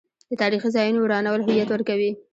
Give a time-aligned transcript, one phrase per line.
[0.29, 2.11] د تاریخي ځایونو ورانول هویت ورکوي.